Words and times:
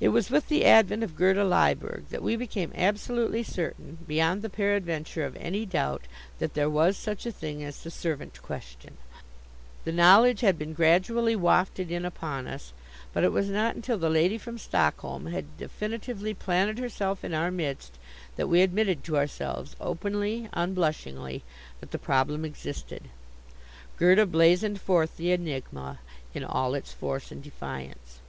It 0.00 0.10
was 0.14 0.30
with 0.30 0.46
the 0.46 0.64
advent 0.64 1.02
of 1.02 1.16
Gerda 1.16 1.42
Lyberg 1.44 2.10
that 2.10 2.22
we 2.22 2.36
became 2.36 2.70
absolutely 2.76 3.42
certain, 3.42 3.98
beyond 4.06 4.42
the 4.42 4.48
peradventure 4.48 5.24
of 5.24 5.34
any 5.34 5.66
doubt, 5.66 6.02
that 6.38 6.54
there 6.54 6.70
was 6.70 6.96
such 6.96 7.26
a 7.26 7.32
thing 7.32 7.64
as 7.64 7.82
the 7.82 7.90
servant 7.90 8.40
question. 8.40 8.96
The 9.84 9.90
knowledge 9.90 10.40
had 10.42 10.56
been 10.56 10.72
gradually 10.72 11.34
wafted 11.34 11.90
in 11.90 12.04
upon 12.04 12.46
us, 12.46 12.72
but 13.12 13.24
it 13.24 13.32
was 13.32 13.48
not 13.48 13.74
until 13.74 13.98
the 13.98 14.08
lady 14.08 14.38
from 14.38 14.56
Stockholm 14.56 15.26
had 15.26 15.56
definitively 15.58 16.32
planted 16.32 16.78
herself 16.78 17.24
in 17.24 17.34
our 17.34 17.50
midst 17.50 17.98
that 18.36 18.46
we 18.46 18.62
admitted 18.62 19.02
to 19.02 19.16
ourselves 19.18 19.74
openly, 19.80 20.48
unblushingly, 20.52 21.42
that 21.80 21.90
the 21.90 21.98
problem 21.98 22.44
existed. 22.44 23.08
Gerda 23.96 24.26
blazoned 24.26 24.80
forth 24.80 25.16
the 25.16 25.32
enigma 25.32 25.98
in 26.34 26.44
all 26.44 26.74
its 26.76 26.92
force 26.92 27.32
and 27.32 27.42
defiance. 27.42 28.20